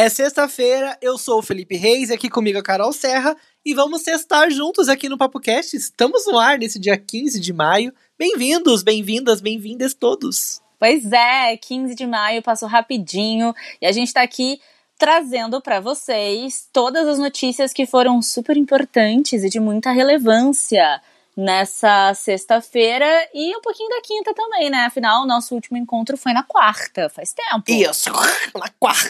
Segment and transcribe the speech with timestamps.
[0.00, 4.48] É sexta-feira, eu sou o Felipe Reis, aqui comigo a Carol Serra, e vamos estar
[4.48, 5.76] juntos aqui no Papo Cast.
[5.76, 7.92] Estamos no ar nesse dia 15 de maio.
[8.16, 10.62] Bem-vindos, bem-vindas, bem-vindas todos.
[10.78, 14.60] Pois é, 15 de maio passou rapidinho e a gente tá aqui
[14.96, 21.02] trazendo para vocês todas as notícias que foram super importantes e de muita relevância
[21.38, 24.86] nessa sexta-feira e um pouquinho da quinta também, né?
[24.86, 27.62] Afinal, o nosso último encontro foi na quarta, faz tempo.
[27.68, 29.08] Isso, na quarta,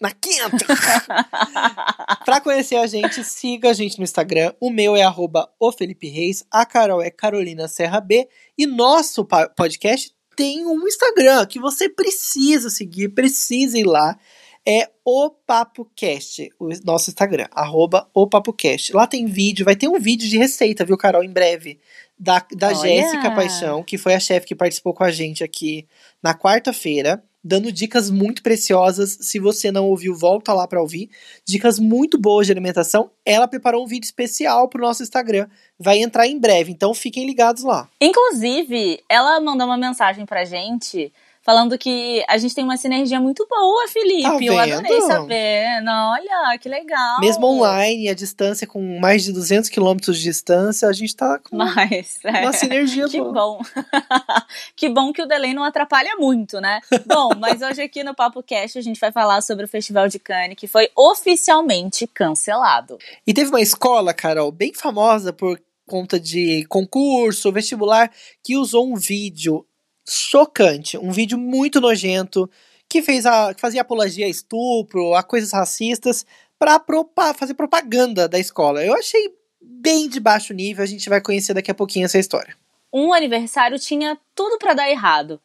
[0.00, 0.64] na quinta.
[2.24, 4.54] pra conhecer a gente, siga a gente no Instagram.
[4.60, 9.26] O meu é arroba o Felipe Reis, a Carol é Carolina Serra B e nosso
[9.56, 14.16] podcast tem um Instagram que você precisa seguir, precisa ir lá
[14.66, 18.94] é o PapoCast, o nosso Instagram, arroba o PapoCast.
[18.94, 21.78] Lá tem vídeo, vai ter um vídeo de receita, viu, Carol, em breve,
[22.18, 25.86] da, da Jéssica Paixão, que foi a chefe que participou com a gente aqui
[26.22, 29.18] na quarta-feira, dando dicas muito preciosas.
[29.20, 31.10] Se você não ouviu, volta lá para ouvir.
[31.46, 33.10] Dicas muito boas de alimentação.
[33.24, 35.46] Ela preparou um vídeo especial pro nosso Instagram.
[35.78, 37.86] Vai entrar em breve, então fiquem ligados lá.
[38.00, 41.12] Inclusive, ela mandou uma mensagem pra gente
[41.44, 44.22] falando que a gente tem uma sinergia muito boa, Felipe.
[44.22, 45.82] Tá Eu adorei saber.
[45.82, 47.20] Não, olha, que legal.
[47.20, 51.56] Mesmo online, a distância com mais de 200 quilômetros de distância, a gente tá com
[51.56, 52.40] Mas, é.
[52.40, 53.32] uma sinergia que boa.
[53.32, 53.60] bom.
[54.74, 56.80] que bom que o delay não atrapalha muito, né?
[57.04, 60.18] Bom, mas hoje aqui no Papo Cast a gente vai falar sobre o Festival de
[60.18, 62.96] Cannes, que foi oficialmente cancelado.
[63.26, 68.10] E teve uma escola, Carol, bem famosa por conta de concurso, vestibular,
[68.42, 69.66] que usou um vídeo
[70.06, 72.50] chocante, um vídeo muito nojento
[72.88, 76.26] que fez a que fazia apologia a estupro, a coisas racistas
[76.58, 76.80] para
[77.34, 78.84] fazer propaganda da escola.
[78.84, 82.56] Eu achei bem de baixo nível, a gente vai conhecer daqui a pouquinho essa história.
[82.92, 85.40] Um aniversário tinha tudo para dar errado.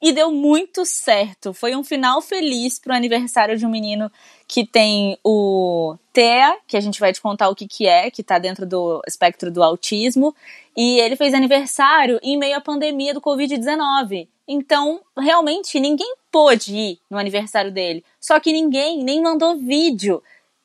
[0.00, 1.52] E deu muito certo.
[1.52, 4.10] Foi um final feliz pro aniversário de um menino
[4.46, 8.22] que tem o TEA, que a gente vai te contar o que, que é, que
[8.22, 10.34] tá dentro do espectro do autismo.
[10.76, 14.28] E ele fez aniversário em meio à pandemia do Covid-19.
[14.46, 18.04] Então, realmente, ninguém pôde ir no aniversário dele.
[18.20, 20.22] Só que ninguém nem mandou vídeo.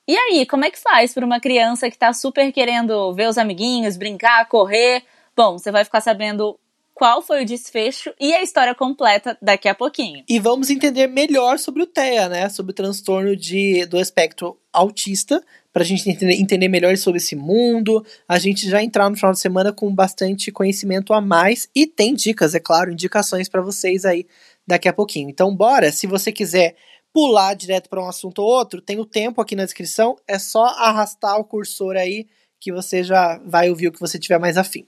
[0.08, 3.38] E aí, como é que faz para uma criança que tá super querendo ver os
[3.38, 5.04] amiguinhos, brincar, correr?
[5.36, 6.60] Bom, você vai ficar sabendo
[6.94, 10.24] qual foi o desfecho e a história completa daqui a pouquinho.
[10.30, 12.50] E vamos entender melhor sobre o TEA, né?
[12.50, 17.36] Sobre o transtorno de, do espectro autista, para a gente entender, entender melhor sobre esse
[17.36, 21.88] mundo, a gente já entrar no final de semana com bastante conhecimento a mais e
[21.88, 24.26] tem dicas, é claro, indicações para vocês aí
[24.68, 25.30] daqui a pouquinho.
[25.30, 26.76] Então, bora, se você quiser
[27.12, 30.66] pular direto para um assunto ou outro, tem o tempo aqui na descrição, é só
[30.66, 32.28] arrastar o cursor aí
[32.60, 34.88] que você já vai ouvir o que você tiver mais afim.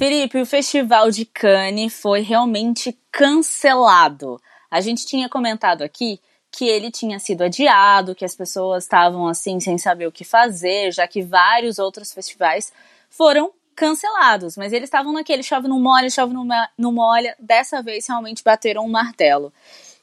[0.00, 4.40] Felipe, o Festival de Cannes foi realmente cancelado.
[4.70, 6.18] A gente tinha comentado aqui
[6.50, 10.90] que ele tinha sido adiado, que as pessoas estavam assim sem saber o que fazer,
[10.90, 12.72] já que vários outros festivais
[13.10, 18.42] foram cancelados, mas eles estavam naquele chove no molha, chove no molha, dessa vez realmente
[18.42, 19.52] bateram um martelo.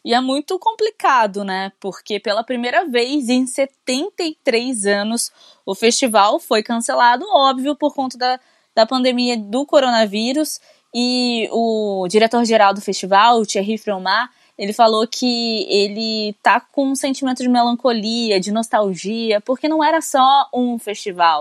[0.05, 1.71] E é muito complicado, né?
[1.79, 5.31] Porque pela primeira vez em 73 anos
[5.65, 8.39] o festival foi cancelado, óbvio, por conta da
[8.77, 10.61] da pandemia do coronavírus
[10.93, 16.95] e o diretor-geral do festival, o Thierry Fromar, ele falou que ele tá com um
[16.95, 21.39] sentimento de melancolia, de nostalgia, porque não era só um festival.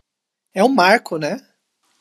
[0.54, 1.38] É um marco, né?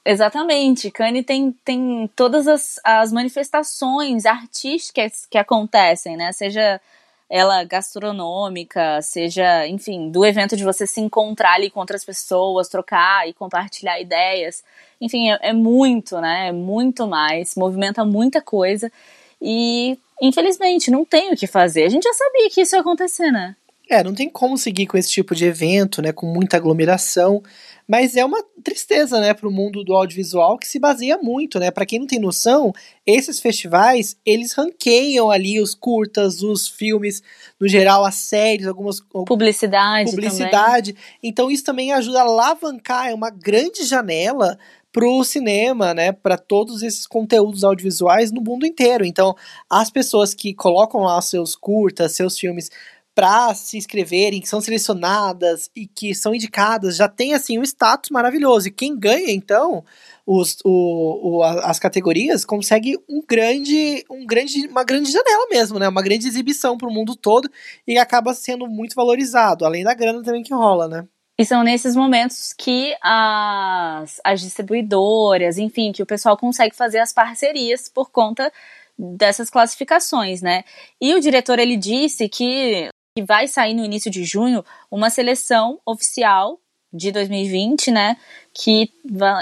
[0.05, 0.89] Exatamente.
[0.89, 6.31] Cannes tem, tem todas as, as manifestações artísticas que acontecem, né?
[6.31, 6.79] Seja
[7.29, 13.27] ela gastronômica, seja, enfim, do evento de você se encontrar ali com outras pessoas, trocar
[13.27, 14.63] e compartilhar ideias.
[15.01, 16.49] Enfim, é, é muito, né?
[16.49, 18.91] É muito mais, movimenta muita coisa.
[19.41, 21.85] E, infelizmente, não tem o que fazer.
[21.85, 23.55] A gente já sabia que isso ia acontecer, né?
[23.89, 26.11] É, não tem como seguir com esse tipo de evento, né?
[26.11, 27.43] Com muita aglomeração.
[27.87, 31.69] Mas é uma tristeza, né, para o mundo do audiovisual que se baseia muito, né?
[31.69, 32.73] Para quem não tem noção,
[33.05, 37.21] esses festivais eles ranqueiam ali os curtas, os filmes,
[37.59, 40.93] no geral as séries, algumas publicidade, publicidade.
[40.93, 41.09] Também.
[41.21, 44.57] Então isso também ajuda a alavancar, é uma grande janela
[44.91, 49.03] pro cinema, né, para todos esses conteúdos audiovisuais no mundo inteiro.
[49.03, 49.35] Então,
[49.69, 52.71] as pessoas que colocam lá seus curtas, seus filmes
[53.15, 58.09] para se inscreverem, que são selecionadas e que são indicadas, já tem assim um status
[58.09, 58.67] maravilhoso.
[58.67, 59.85] E quem ganha, então,
[60.27, 65.87] os, o, o, as categorias, consegue um grande, um grande, uma grande janela mesmo, né?
[65.87, 67.49] Uma grande exibição para o mundo todo
[67.87, 71.07] e acaba sendo muito valorizado, além da grana também que rola, né?
[71.37, 77.13] E são nesses momentos que as, as distribuidoras, enfim, que o pessoal consegue fazer as
[77.13, 78.51] parcerias por conta
[78.97, 80.63] dessas classificações, né?
[81.01, 85.79] E o diretor ele disse que que vai sair no início de junho uma seleção
[85.85, 86.59] oficial
[86.91, 88.17] de 2020, né?
[88.53, 88.91] Que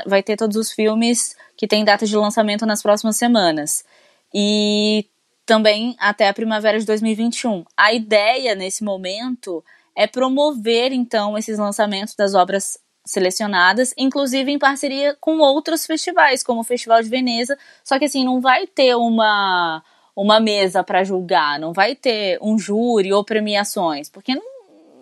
[0.05, 3.83] vai ter todos os filmes que têm data de lançamento nas próximas semanas.
[4.31, 5.07] E
[5.43, 7.65] também até a primavera de 2021.
[7.75, 9.63] A ideia nesse momento
[9.95, 16.61] é promover então esses lançamentos das obras selecionadas, inclusive em parceria com outros festivais, como
[16.61, 19.83] o Festival de Veneza, só que assim não vai ter uma
[20.15, 24.43] uma mesa para julgar, não vai ter um júri ou premiações, porque não,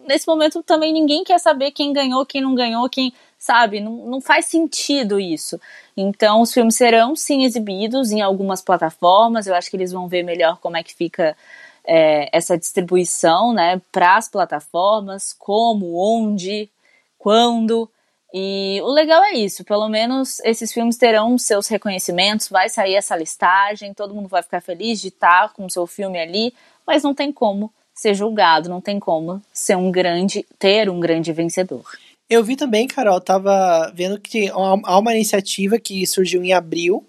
[0.07, 3.79] nesse momento também ninguém quer saber quem ganhou, quem não ganhou, quem sabe?
[3.79, 5.59] Não, não faz sentido isso.
[5.97, 9.47] Então, os filmes serão sim exibidos em algumas plataformas.
[9.47, 11.35] Eu acho que eles vão ver melhor como é que fica
[11.83, 16.69] é, essa distribuição, né, para as plataformas, como, onde,
[17.17, 17.89] quando.
[18.33, 23.15] E o legal é isso, pelo menos esses filmes terão seus reconhecimentos, vai sair essa
[23.15, 26.53] listagem, todo mundo vai ficar feliz de estar com o seu filme ali,
[26.87, 31.33] mas não tem como ser julgado, não tem como ser um grande, ter um grande
[31.33, 31.83] vencedor.
[32.29, 37.05] Eu vi também, Carol, tava vendo que há uma iniciativa que surgiu em abril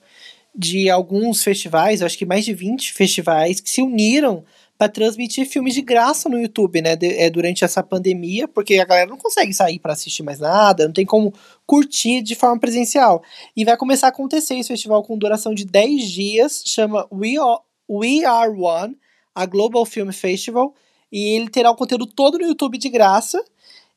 [0.55, 4.45] de alguns festivais, acho que mais de 20 festivais, que se uniram
[4.79, 6.97] para transmitir filmes de graça no YouTube, né?
[6.97, 10.87] De, é, durante essa pandemia, porque a galera não consegue sair para assistir mais nada,
[10.87, 11.33] não tem como
[11.67, 13.23] curtir de forma presencial.
[13.57, 17.61] E vai começar a acontecer esse festival com duração de 10 dias, chama We Are,
[17.89, 18.97] We Are One,
[19.35, 20.75] a Global Film Festival,
[21.11, 23.43] e ele terá o conteúdo todo no YouTube de graça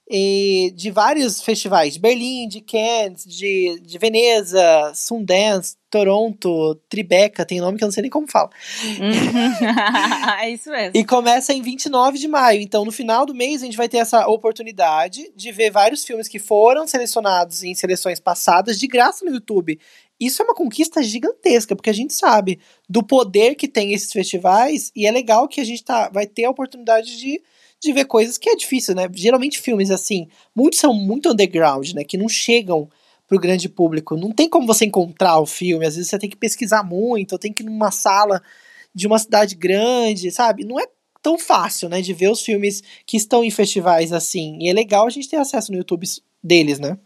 [0.09, 7.61] e de vários festivais, de Berlim, de Cannes, de, de Veneza, Sundance, Toronto, Tribeca, tem
[7.61, 8.49] nome que eu não sei nem como fala.
[10.41, 10.91] é isso mesmo.
[10.93, 12.59] E começa em 29 de maio.
[12.59, 16.27] Então, no final do mês, a gente vai ter essa oportunidade de ver vários filmes
[16.27, 19.79] que foram selecionados em seleções passadas de graça no YouTube.
[20.19, 22.59] Isso é uma conquista gigantesca, porque a gente sabe
[22.89, 26.43] do poder que tem esses festivais e é legal que a gente tá, vai ter
[26.43, 27.41] a oportunidade de
[27.81, 29.07] de ver coisas que é difícil, né?
[29.13, 32.03] Geralmente filmes assim, muitos são muito underground, né?
[32.03, 32.89] Que não chegam
[33.27, 34.15] pro grande público.
[34.15, 37.39] Não tem como você encontrar o filme, às vezes você tem que pesquisar muito, ou
[37.39, 38.41] tem que ir numa sala
[38.93, 40.63] de uma cidade grande, sabe?
[40.63, 40.85] Não é
[41.21, 44.59] tão fácil, né, de ver os filmes que estão em festivais assim.
[44.61, 46.05] E é legal a gente ter acesso no YouTube
[46.43, 46.97] deles, né?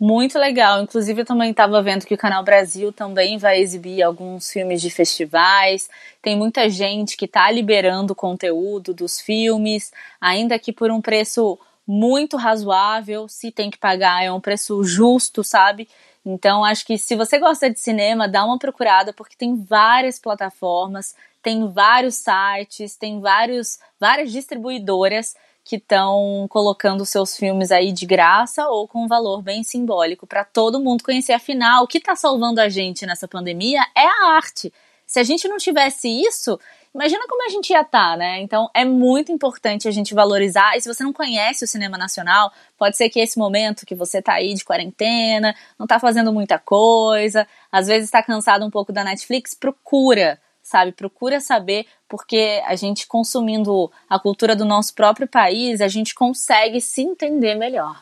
[0.00, 0.82] Muito legal.
[0.82, 4.88] Inclusive, eu também estava vendo que o Canal Brasil também vai exibir alguns filmes de
[4.88, 5.90] festivais.
[6.22, 11.58] Tem muita gente que está liberando conteúdo dos filmes, ainda que por um preço
[11.90, 13.26] muito razoável.
[13.26, 15.88] Se tem que pagar, é um preço justo, sabe?
[16.24, 21.16] Então, acho que se você gosta de cinema, dá uma procurada, porque tem várias plataformas,
[21.42, 25.34] tem vários sites, tem vários, várias distribuidoras
[25.64, 30.44] que estão colocando seus filmes aí de graça ou com um valor bem simbólico para
[30.44, 31.32] todo mundo conhecer.
[31.32, 34.72] Afinal, o que está salvando a gente nessa pandemia é a arte.
[35.06, 36.58] Se a gente não tivesse isso,
[36.94, 38.40] imagina como a gente ia estar, tá, né?
[38.40, 40.76] Então é muito importante a gente valorizar.
[40.76, 44.20] E se você não conhece o cinema nacional, pode ser que esse momento que você
[44.20, 48.92] tá aí de quarentena, não tá fazendo muita coisa, às vezes está cansado um pouco
[48.92, 50.92] da Netflix, procura sabe?
[50.92, 56.80] Procura saber, porque a gente consumindo a cultura do nosso próprio país, a gente consegue
[56.80, 58.00] se entender melhor.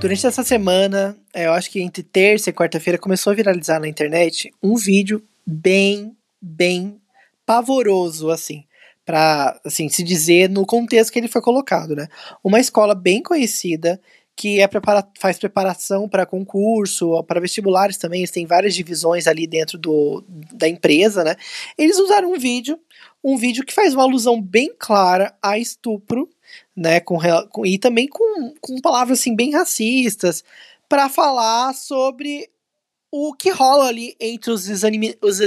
[0.00, 3.88] Durante essa semana, é, eu acho que entre terça e quarta-feira começou a viralizar na
[3.88, 7.00] internet um vídeo bem, bem
[7.44, 8.64] pavoroso, assim
[9.04, 12.08] para assim se dizer no contexto que ele foi colocado, né?
[12.44, 13.98] Uma escola bem conhecida
[14.36, 19.46] que é prepara faz preparação para concurso, para vestibulares também, eles têm várias divisões ali
[19.46, 21.36] dentro do, da empresa, né?
[21.78, 22.78] Eles usaram um vídeo,
[23.24, 26.28] um vídeo que faz uma alusão bem clara a estupro,
[26.76, 27.18] né, com,
[27.50, 30.44] com e também com, com palavras assim bem racistas,
[30.88, 32.48] para falar sobre
[33.10, 35.40] o que rola ali entre os, os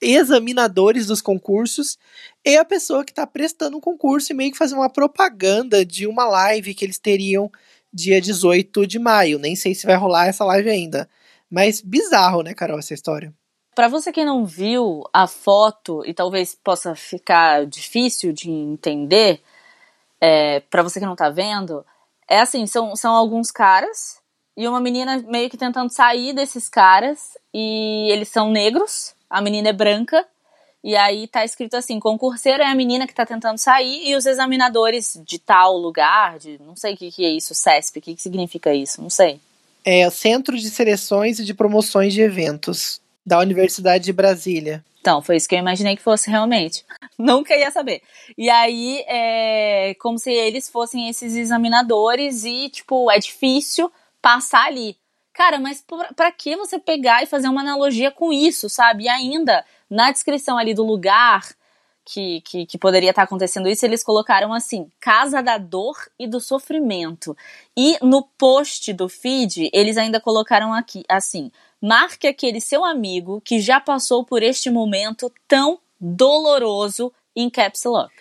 [0.00, 1.96] examinadores dos concursos
[2.44, 6.06] e a pessoa que está prestando um concurso e meio que fazer uma propaganda de
[6.06, 7.50] uma live que eles teriam
[7.92, 9.38] dia 18 de maio.
[9.38, 11.08] Nem sei se vai rolar essa live ainda.
[11.50, 13.32] Mas bizarro, né, Carol, essa história.
[13.74, 19.40] Para você que não viu a foto e talvez possa ficar difícil de entender,
[20.20, 21.84] é, para você que não tá vendo,
[22.28, 24.18] é assim, são, são alguns caras
[24.56, 29.68] e uma menina meio que tentando sair desses caras e eles são negros, a menina
[29.68, 30.26] é branca
[30.82, 34.24] e aí tá escrito assim: concurseiro é a menina que tá tentando sair e os
[34.24, 38.14] examinadores de tal lugar, de não sei o que, que é isso, CESP, o que,
[38.14, 39.40] que significa isso, não sei.
[39.84, 44.84] É Centro de Seleções e de Promoções de Eventos da Universidade de Brasília.
[45.00, 46.84] Então, foi isso que eu imaginei que fosse realmente.
[47.18, 48.02] Nunca ia saber.
[48.38, 53.90] E aí, é como se eles fossem esses examinadores e, tipo, é difícil
[54.22, 54.96] passar ali.
[55.32, 55.84] Cara, mas
[56.16, 59.04] para que você pegar e fazer uma analogia com isso, sabe?
[59.04, 61.42] E ainda, na descrição ali do lugar
[62.06, 66.26] que, que, que poderia estar tá acontecendo isso, eles colocaram assim: Casa da Dor e
[66.26, 67.36] do Sofrimento.
[67.76, 71.50] E no post do feed, eles ainda colocaram aqui assim:
[71.82, 78.12] marque aquele seu amigo que já passou por este momento tão doloroso em Caps Lock.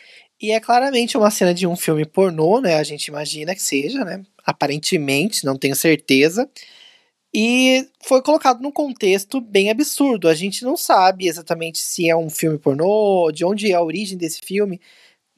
[0.41, 2.75] E é claramente uma cena de um filme pornô, né?
[2.75, 4.23] A gente imagina que seja, né?
[4.45, 6.49] Aparentemente, não tenho certeza.
[7.33, 10.27] E foi colocado num contexto bem absurdo.
[10.29, 14.17] A gente não sabe exatamente se é um filme pornô, de onde é a origem
[14.17, 14.79] desse filme.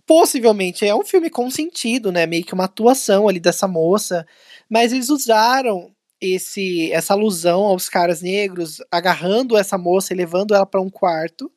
[0.06, 2.26] Possivelmente é um filme com sentido, né?
[2.26, 4.26] Meio que uma atuação ali dessa moça.
[4.70, 10.66] Mas eles usaram esse essa alusão aos caras negros agarrando essa moça e levando ela
[10.66, 11.52] para um quarto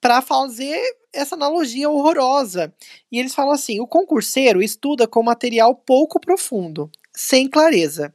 [0.00, 0.80] para fazer
[1.12, 2.72] essa analogia horrorosa.
[3.12, 8.14] E eles falam assim: o concurseiro estuda com material pouco profundo, sem clareza.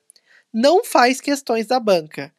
[0.54, 2.34] Não faz questões da banca.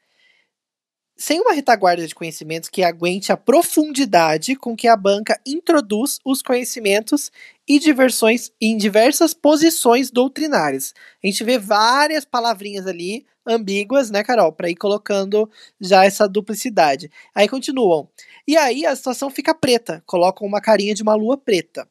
[1.19, 6.43] Sem uma retaguarda de conhecimentos que aguente a profundidade com que a banca introduz os
[6.43, 7.33] conhecimentos
[7.67, 10.93] e diversões em diversas posições doutrinárias.
[11.25, 17.11] A gente vê várias palavrinhas ali ambíguas, né, Carol, para ir colocando já essa duplicidade.
[17.35, 18.11] Aí continuam.
[18.47, 21.89] E aí a situação fica preta, colocam uma carinha de uma lua preta.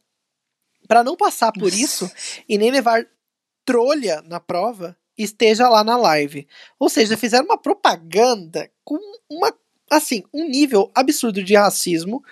[0.87, 2.11] Para não passar por isso
[2.47, 3.07] e nem levar
[3.65, 6.47] trolha na prova, esteja lá na live.
[6.79, 8.97] Ou seja, fizeram uma propaganda com
[9.29, 9.53] uma
[9.89, 12.23] assim, um nível absurdo de racismo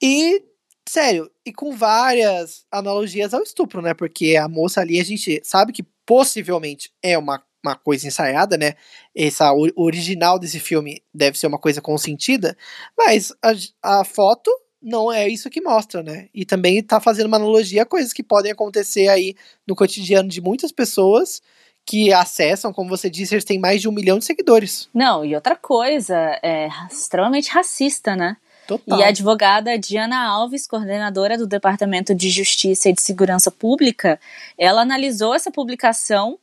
[0.00, 0.42] e
[0.86, 3.94] sério, e com várias analogias ao estupro, né?
[3.94, 8.74] Porque a moça ali a gente sabe que possivelmente é uma uma coisa ensaiada, né?
[9.14, 12.56] Essa o original desse filme deve ser uma coisa consentida,
[12.98, 14.50] mas a, a foto
[14.82, 16.28] não é isso que mostra, né?
[16.34, 19.36] E também está fazendo uma analogia a coisas que podem acontecer aí
[19.66, 21.40] no cotidiano de muitas pessoas
[21.84, 24.88] que acessam, como você disse, eles têm mais de um milhão de seguidores.
[24.94, 28.36] Não, e outra coisa, é extremamente racista, né?
[28.66, 28.98] Total.
[28.98, 34.20] E a advogada Diana Alves, coordenadora do Departamento de Justiça e de Segurança Pública,
[34.56, 36.38] ela analisou essa publicação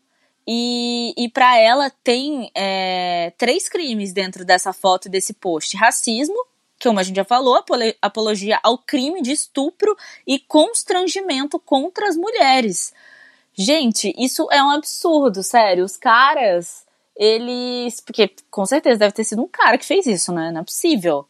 [0.46, 6.36] e, e para ela tem é, três crimes dentro dessa foto desse post: racismo,
[6.78, 7.64] que como a gente já falou,
[8.02, 9.96] apologia ao crime de estupro
[10.28, 12.94] e constrangimento contra as mulheres.
[13.62, 15.84] Gente, isso é um absurdo, sério.
[15.84, 18.00] Os caras, eles.
[18.00, 20.50] Porque com certeza deve ter sido um cara que fez isso, né?
[20.50, 21.28] Não é possível.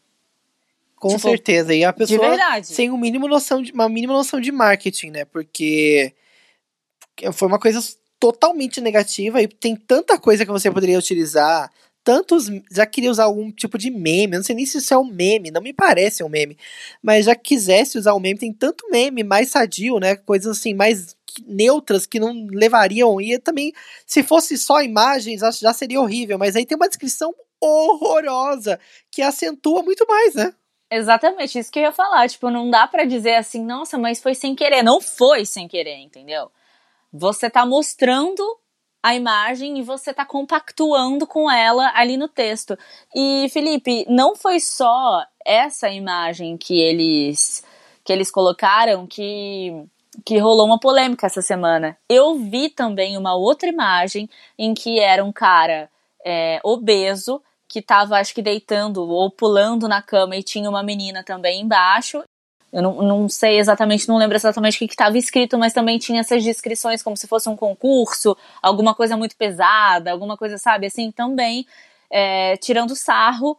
[0.94, 1.74] Com tipo, certeza.
[1.74, 5.24] E a pessoa sem um mínimo noção de, uma mínima noção de marketing, né?
[5.24, 6.14] Porque
[7.32, 7.80] foi uma coisa
[8.20, 11.68] totalmente negativa e tem tanta coisa que você poderia utilizar.
[12.04, 12.46] Tantos.
[12.70, 14.34] Já queria usar algum tipo de meme.
[14.34, 16.56] Eu não sei nem se isso é um meme, não me parece um meme.
[17.02, 20.14] Mas já quisesse usar um meme, tem tanto meme mais sadio, né?
[20.14, 23.20] Coisas assim, mais neutras que não levariam.
[23.20, 23.72] E também,
[24.06, 26.38] se fosse só imagens, já seria horrível.
[26.38, 30.54] Mas aí tem uma descrição horrorosa que acentua muito mais, né?
[30.90, 32.28] Exatamente, isso que eu ia falar.
[32.28, 34.82] Tipo, não dá para dizer assim, nossa, mas foi sem querer.
[34.82, 36.50] Não foi sem querer, entendeu?
[37.12, 38.42] Você está mostrando
[39.02, 42.76] a imagem e você está compactuando com ela ali no texto.
[43.14, 47.64] E Felipe, não foi só essa imagem que eles
[48.04, 49.84] que eles colocaram que
[50.24, 51.96] que rolou uma polêmica essa semana.
[52.08, 55.88] Eu vi também uma outra imagem em que era um cara
[56.24, 61.22] é, obeso que estava, acho que deitando ou pulando na cama e tinha uma menina
[61.22, 62.22] também embaixo.
[62.72, 66.20] Eu não, não sei exatamente, não lembro exatamente o que estava escrito, mas também tinha
[66.20, 71.10] essas descrições como se fosse um concurso, alguma coisa muito pesada, alguma coisa, sabe, assim,
[71.10, 71.66] também
[72.10, 73.56] é, tirando sarro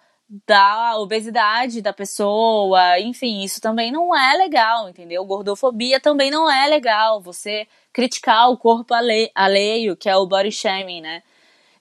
[0.48, 5.26] da obesidade da pessoa, enfim, isso também não é legal, entendeu?
[5.26, 8.94] Gordofobia também não é legal, você criticar o corpo
[9.36, 11.22] alheio, que é o body shaming, né?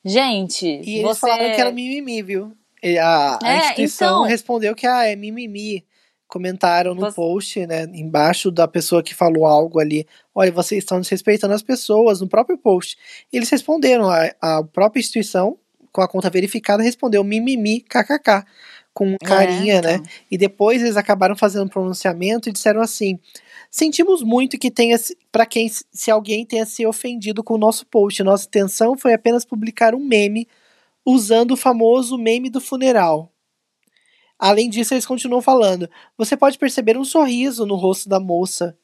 [0.04, 1.20] Gente, e eles você...
[1.20, 2.52] falaram que era mimimi, viu?
[3.00, 4.22] A, a é, instituição então...
[4.22, 5.84] respondeu que ah, é mimimi
[6.26, 7.14] comentaram no Você...
[7.14, 12.20] post, né, embaixo da pessoa que falou algo ali, olha, vocês estão desrespeitando as pessoas,
[12.20, 12.96] no próprio post.
[13.32, 15.58] Eles responderam, a, a própria instituição,
[15.92, 18.44] com a conta verificada, respondeu mimimi, kkk,
[18.92, 19.92] com é, carinha, é, então.
[19.92, 23.18] né, e depois eles acabaram fazendo um pronunciamento e disseram assim,
[23.70, 24.96] sentimos muito que tenha,
[25.30, 29.44] para quem, se alguém tenha se ofendido com o nosso post, nossa intenção foi apenas
[29.44, 30.48] publicar um meme,
[31.04, 33.32] usando o famoso meme do funeral,
[34.40, 38.76] Além disso, eles continuam falando: você pode perceber um sorriso no rosto da moça.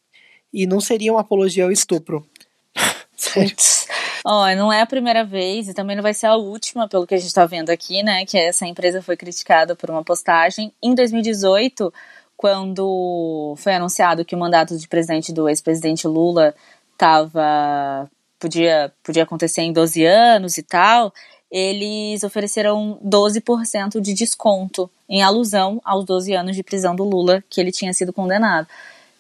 [0.53, 2.29] E não seria uma apologia ao estupro.
[4.26, 7.14] oh, não é a primeira vez e também não vai ser a última, pelo que
[7.14, 8.26] a gente está vendo aqui, né?
[8.26, 10.73] Que essa empresa foi criticada por uma postagem.
[10.83, 11.92] Em 2018,
[12.37, 16.54] quando foi anunciado que o mandato de presidente do ex-presidente Lula
[16.99, 21.12] tava, podia, podia acontecer em 12 anos e tal,
[21.49, 27.61] eles ofereceram 12% de desconto em alusão aos 12 anos de prisão do Lula que
[27.61, 28.66] ele tinha sido condenado.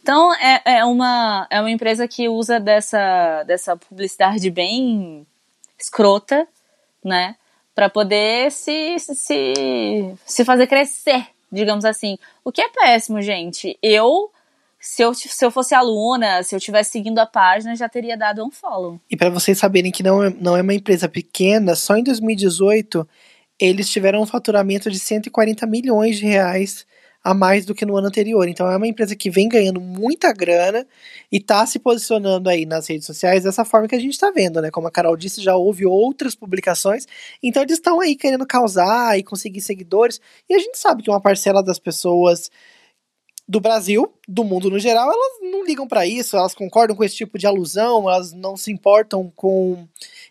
[0.06, 5.26] Então é, é, uma, é uma empresa que usa dessa, dessa publicidade bem
[5.76, 6.46] escrota,
[7.04, 7.34] né?
[7.74, 12.16] Para poder se, se, se fazer crescer, digamos assim.
[12.44, 13.76] O que é péssimo, gente.
[13.82, 14.30] Eu
[14.78, 18.46] se eu, se eu fosse aluna, se eu tivesse seguindo a página, já teria dado
[18.46, 19.00] um follow.
[19.10, 23.08] E para vocês saberem que não é, não é uma empresa pequena, só em 2018
[23.58, 26.86] eles tiveram um faturamento de 140 milhões de reais
[27.26, 28.48] a mais do que no ano anterior.
[28.48, 30.86] Então é uma empresa que vem ganhando muita grana
[31.30, 34.62] e está se posicionando aí nas redes sociais dessa forma que a gente está vendo,
[34.62, 34.70] né?
[34.70, 37.04] Como a Carol disse, já houve outras publicações.
[37.42, 40.20] Então eles estão aí querendo causar e conseguir seguidores.
[40.48, 42.48] E a gente sabe que uma parcela das pessoas
[43.48, 47.16] do Brasil, do mundo no geral, elas não ligam para isso, elas concordam com esse
[47.16, 49.88] tipo de alusão, elas não se importam com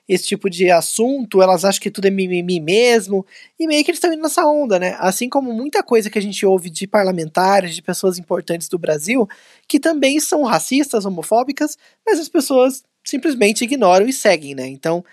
[0.08, 3.26] esse tipo de assunto, elas acham que tudo é mimimi mesmo,
[3.60, 4.96] e meio que eles estão indo nessa onda, né?
[5.00, 9.28] Assim como muita coisa que a gente ouve de parlamentares, de pessoas importantes do Brasil,
[9.68, 14.68] que também são racistas, homofóbicas, mas as pessoas simplesmente ignoram e seguem, né?
[14.68, 15.04] Então,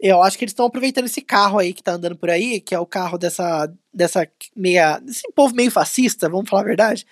[0.00, 2.74] eu acho que eles estão aproveitando esse carro aí que tá andando por aí, que
[2.74, 4.26] é o carro dessa, dessa
[4.56, 7.06] meia, desse povo meio fascista, vamos falar a verdade.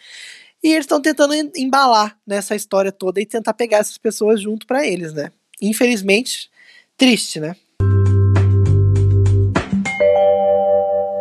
[0.63, 4.87] E eles estão tentando embalar nessa história toda e tentar pegar essas pessoas junto para
[4.87, 5.31] eles, né?
[5.61, 6.51] Infelizmente,
[6.99, 7.55] triste, né?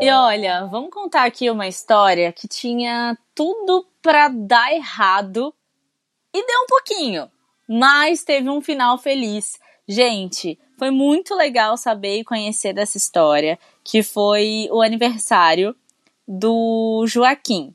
[0.01, 5.53] E olha, vamos contar aqui uma história que tinha tudo para dar errado
[6.33, 7.31] e deu um pouquinho,
[7.67, 9.59] mas teve um final feliz.
[9.87, 15.75] Gente, foi muito legal saber e conhecer dessa história, que foi o aniversário
[16.27, 17.73] do Joaquim.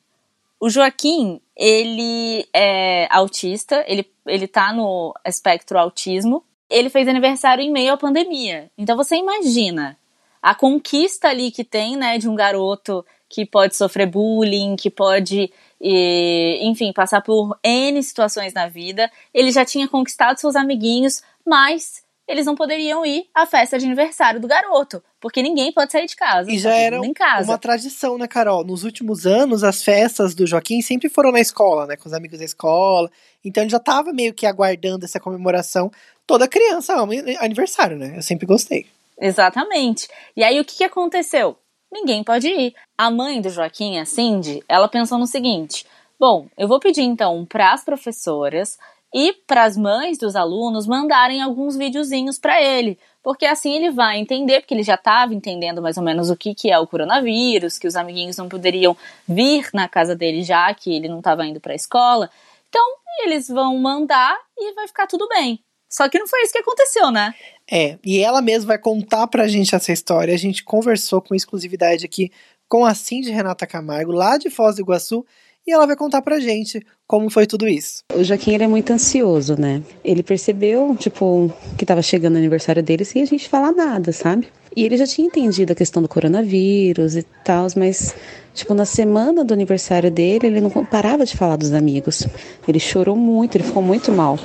[0.61, 6.45] O Joaquim, ele é autista, ele, ele tá no espectro autismo.
[6.73, 8.71] Ele fez aniversário em meio à pandemia.
[8.79, 9.99] Então você imagina
[10.41, 15.51] a conquista ali que tem, né, de um garoto que pode sofrer bullying, que pode,
[15.81, 19.11] e, enfim, passar por N situações na vida.
[19.33, 24.41] Ele já tinha conquistado seus amiguinhos, mas eles não poderiam ir à festa de aniversário
[24.41, 26.51] do garoto, porque ninguém pode sair de casa.
[26.51, 28.65] E já tá era uma tradição, né, Carol?
[28.65, 32.39] Nos últimos anos, as festas do Joaquim sempre foram na escola, né, com os amigos
[32.39, 33.11] da escola.
[33.45, 35.91] Então ele já estava meio que aguardando essa comemoração.
[36.27, 38.15] Toda criança ama aniversário, né?
[38.17, 38.87] Eu sempre gostei.
[39.21, 40.09] Exatamente.
[40.37, 41.57] E aí o que, que aconteceu?
[41.93, 42.75] Ninguém pode ir.
[42.97, 45.87] A mãe do Joaquim, a Cindy, ela pensou no seguinte:
[46.19, 48.79] bom, eu vou pedir então para as professoras
[49.15, 54.19] e para as mães dos alunos mandarem alguns videozinhos para ele, porque assim ele vai
[54.19, 57.79] entender, porque ele já estava entendendo mais ou menos o que, que é o coronavírus,
[57.79, 58.97] que os amiguinhos não poderiam
[59.29, 62.31] vir na casa dele já que ele não estava indo para a escola.
[62.71, 62.87] Então
[63.23, 65.63] eles vão mandar e vai ficar tudo bem.
[65.93, 67.35] Só que não foi isso que aconteceu, né?
[67.71, 70.33] É, e ela mesma vai contar pra gente essa história.
[70.33, 72.31] A gente conversou com exclusividade aqui
[72.69, 75.25] com a Cindy Renata Camargo, lá de Foz do Iguaçu,
[75.67, 78.03] e ela vai contar pra gente como foi tudo isso.
[78.15, 79.83] O Joaquim ele é muito ansioso, né?
[80.03, 84.49] Ele percebeu, tipo, que tava chegando o aniversário dele sem a gente falar nada, sabe?
[84.75, 88.15] E ele já tinha entendido a questão do coronavírus e tal, mas
[88.55, 92.27] Tipo, na semana do aniversário dele, ele não parava de falar dos amigos.
[92.69, 94.39] Ele chorou muito, ele ficou muito mal.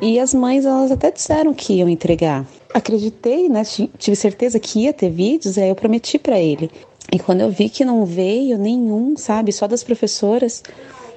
[0.00, 2.46] E as mães, elas até disseram que iam entregar.
[2.74, 3.62] Acreditei, né?
[3.98, 6.70] Tive certeza que ia ter vídeos, aí eu prometi para ele.
[7.12, 10.62] E quando eu vi que não veio nenhum, sabe, só das professoras,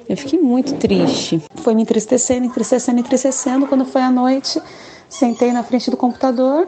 [0.07, 1.41] eu fiquei muito triste.
[1.55, 3.67] Foi me entristecendo, entristecendo, entristecendo.
[3.67, 4.61] Quando foi à noite,
[5.09, 6.67] sentei na frente do computador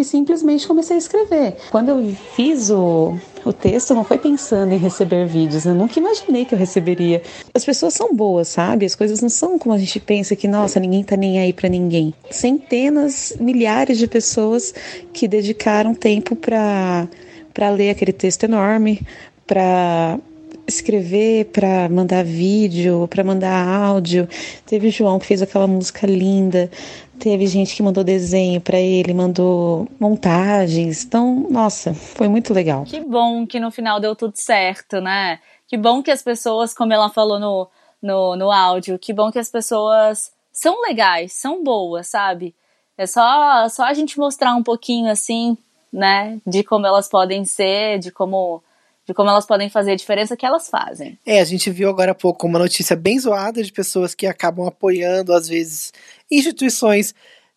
[0.00, 1.56] e simplesmente comecei a escrever.
[1.70, 6.44] Quando eu fiz o, o texto, não foi pensando em receber vídeos, eu nunca imaginei
[6.44, 7.22] que eu receberia.
[7.54, 8.86] As pessoas são boas, sabe?
[8.86, 11.68] As coisas não são como a gente pensa que, nossa, ninguém tá nem aí para
[11.68, 12.14] ninguém.
[12.30, 14.74] Centenas, milhares de pessoas
[15.12, 17.08] que dedicaram tempo para
[17.52, 19.04] para ler aquele texto enorme,
[19.44, 20.20] para
[20.68, 24.28] escrever, para mandar vídeo, para mandar áudio.
[24.66, 26.70] Teve o João que fez aquela música linda.
[27.18, 31.04] Teve gente que mandou desenho para ele, mandou montagens.
[31.04, 32.84] Então, nossa, foi muito legal.
[32.84, 35.40] Que bom que no final deu tudo certo, né?
[35.66, 37.68] Que bom que as pessoas, como ela falou no,
[38.00, 42.54] no, no áudio, que bom que as pessoas são legais, são boas, sabe?
[42.96, 45.56] É só, só a gente mostrar um pouquinho assim
[45.92, 46.40] né?
[46.46, 48.62] De como elas podem ser, de como
[49.08, 51.18] de como elas podem fazer a diferença que elas fazem.
[51.24, 54.66] É, a gente viu agora há pouco uma notícia bem zoada de pessoas que acabam
[54.66, 55.94] apoiando, às vezes,
[56.30, 57.14] instituições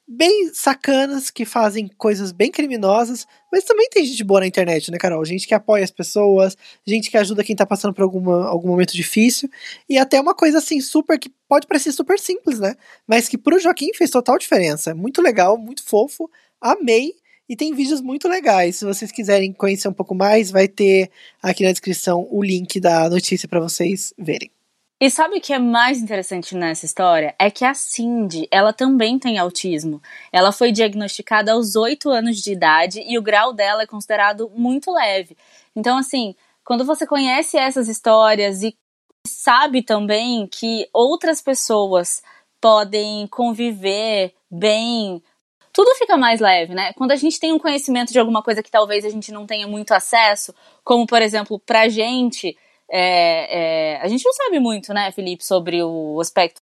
[0.07, 4.97] bem sacanas que fazem coisas bem criminosas, mas também tem gente boa na internet, né,
[4.97, 5.23] Carol?
[5.25, 8.93] Gente que apoia as pessoas, gente que ajuda quem tá passando por alguma, algum momento
[8.93, 9.49] difícil,
[9.89, 12.75] e até uma coisa assim, super, que pode parecer super simples, né?
[13.05, 14.95] Mas que pro Joaquim fez total diferença.
[14.95, 16.29] Muito legal, muito fofo,
[16.61, 17.13] amei.
[17.51, 18.77] E tem vídeos muito legais.
[18.77, 21.11] Se vocês quiserem conhecer um pouco mais, vai ter
[21.43, 24.49] aqui na descrição o link da notícia para vocês verem.
[25.01, 27.35] E sabe o que é mais interessante nessa história?
[27.37, 30.01] É que a Cindy, ela também tem autismo.
[30.31, 34.89] Ela foi diagnosticada aos 8 anos de idade e o grau dela é considerado muito
[34.89, 35.35] leve.
[35.75, 36.33] Então, assim,
[36.63, 38.73] quando você conhece essas histórias e
[39.27, 42.23] sabe também que outras pessoas
[42.61, 45.21] podem conviver bem,
[45.73, 46.93] tudo fica mais leve, né?
[46.93, 49.67] Quando a gente tem um conhecimento de alguma coisa que talvez a gente não tenha
[49.67, 50.53] muito acesso,
[50.83, 52.55] como por exemplo, pra gente
[52.91, 56.61] é, é, a gente não sabe muito, né, Felipe, sobre o aspecto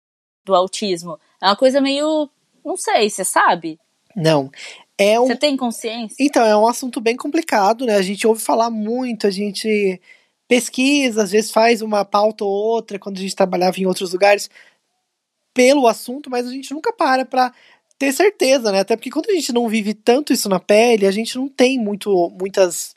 [0.45, 1.19] do autismo.
[1.43, 2.29] É uma coisa meio.
[2.63, 3.79] Não sei, você sabe?
[4.15, 4.51] Não.
[4.99, 5.27] É um...
[5.27, 6.15] Você tem consciência?
[6.21, 7.95] Então, é um assunto bem complicado, né?
[7.95, 9.99] A gente ouve falar muito, a gente
[10.47, 14.51] pesquisa, às vezes faz uma pauta ou outra quando a gente trabalhava em outros lugares
[15.55, 17.53] pelo assunto, mas a gente nunca para pra
[18.01, 18.81] ter certeza, né?
[18.81, 21.79] Até porque quando a gente não vive tanto isso na pele, a gente não tem
[21.79, 22.97] muito, muitas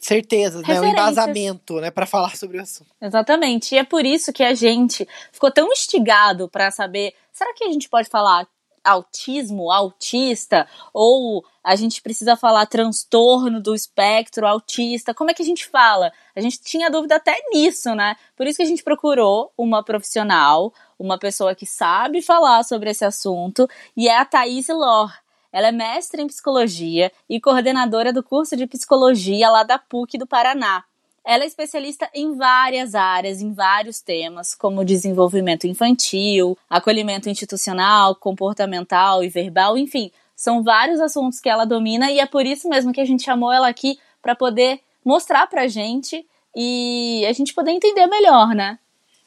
[0.00, 0.80] certezas, né?
[0.80, 2.90] Um embasamento, né, para falar sobre o assunto.
[3.00, 3.76] Exatamente.
[3.76, 7.70] E é por isso que a gente ficou tão instigado para saber, será que a
[7.70, 8.44] gente pode falar
[8.82, 15.14] autismo, autista, ou a gente precisa falar transtorno do espectro autista?
[15.14, 16.12] Como é que a gente fala?
[16.36, 18.16] A gente tinha dúvida até nisso, né?
[18.36, 23.04] Por isso que a gente procurou uma profissional, uma pessoa que sabe falar sobre esse
[23.04, 25.10] assunto, e é a Thaís Lor.
[25.50, 30.26] Ela é mestre em psicologia e coordenadora do curso de psicologia lá da PUC do
[30.26, 30.84] Paraná.
[31.24, 39.24] Ela é especialista em várias áreas, em vários temas, como desenvolvimento infantil, acolhimento institucional, comportamental
[39.24, 40.10] e verbal, enfim,
[40.44, 43.50] são vários assuntos que ela domina e é por isso mesmo que a gente chamou
[43.50, 48.78] ela aqui para poder mostrar pra gente e a gente poder entender melhor, né?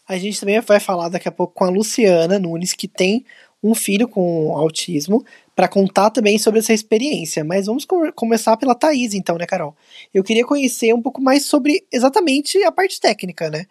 [0.08, 3.25] A gente também vai falar daqui a pouco com a Luciana Nunes, que tem
[3.63, 5.25] um filho com autismo,
[5.56, 7.43] para contar também sobre essa experiência.
[7.43, 9.75] Mas vamos começar pela Thaís, então, né, Carol?
[10.13, 13.65] Eu queria conhecer um pouco mais sobre exatamente a parte técnica, né?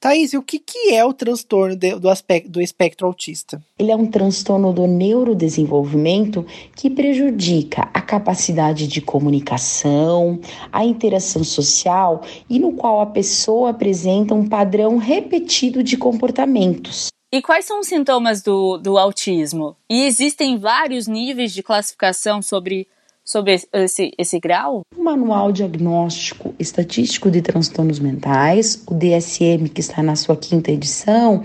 [0.00, 3.60] Thaís, o que, que é o transtorno de, do, aspecto, do espectro autista?
[3.76, 10.38] Ele é um transtorno do neurodesenvolvimento que prejudica a capacidade de comunicação,
[10.72, 17.08] a interação social e no qual a pessoa apresenta um padrão repetido de comportamentos.
[17.32, 19.76] E quais são os sintomas do, do autismo?
[19.90, 22.86] E existem vários níveis de classificação sobre
[23.28, 24.80] sobre esse, esse grau?
[24.96, 31.42] O Manual Diagnóstico Estatístico de Transtornos Mentais, o DSM, que está na sua quinta edição,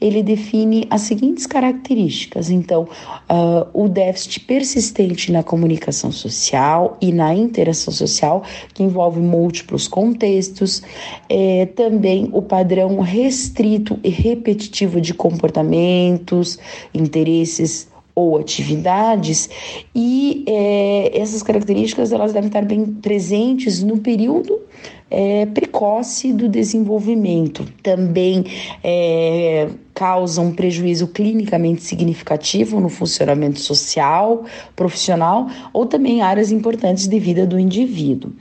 [0.00, 2.48] ele define as seguintes características.
[2.48, 9.86] Então, uh, o déficit persistente na comunicação social e na interação social, que envolve múltiplos
[9.86, 10.82] contextos,
[11.28, 16.58] é, também o padrão restrito e repetitivo de comportamentos,
[16.94, 19.50] interesses, ou atividades
[19.94, 24.58] e é, essas características elas devem estar bem presentes no período
[25.10, 27.66] é, precoce do desenvolvimento.
[27.82, 28.44] Também
[28.82, 37.18] é, causam um prejuízo clinicamente significativo no funcionamento social, profissional ou também áreas importantes de
[37.18, 38.32] vida do indivíduo.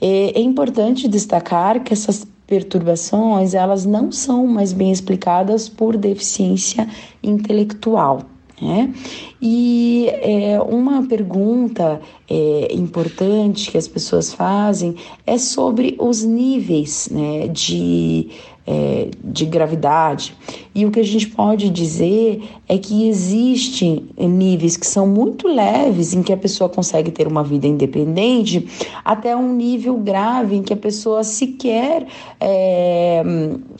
[0.00, 6.88] É, é importante destacar que essas perturbações elas não são mais bem explicadas por deficiência
[7.22, 8.22] intelectual.
[8.60, 8.92] Né?
[9.40, 14.96] E é, uma pergunta é, importante que as pessoas fazem
[15.26, 18.28] é sobre os níveis né, de
[18.66, 20.34] é, de gravidade.
[20.74, 26.14] E o que a gente pode dizer é que existem níveis que são muito leves
[26.14, 28.68] em que a pessoa consegue ter uma vida independente,
[29.04, 32.06] até um nível grave em que a pessoa sequer
[32.38, 33.22] é,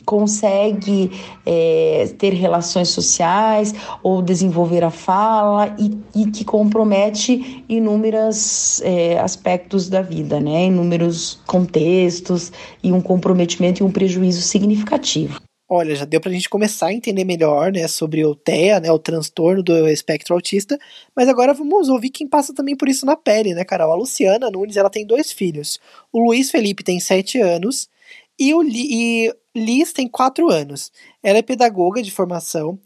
[0.05, 1.11] consegue
[1.45, 3.73] é, ter relações sociais
[4.03, 10.65] ou desenvolver a fala e, e que compromete inúmeros é, aspectos da vida, né?
[10.65, 12.51] inúmeros contextos
[12.83, 15.39] e um comprometimento e um prejuízo significativo.
[15.73, 18.99] Olha, já deu pra gente começar a entender melhor, né, sobre o TEA, né, o
[18.99, 20.77] transtorno do espectro autista,
[21.15, 23.93] mas agora vamos ouvir quem passa também por isso na pele, né, Carol?
[23.93, 25.79] A Luciana Nunes, ela tem dois filhos.
[26.11, 27.89] O Luiz Felipe tem sete anos
[28.37, 30.91] e o Li, e Liz tem quatro anos.
[31.23, 32.77] Ela é pedagoga de formação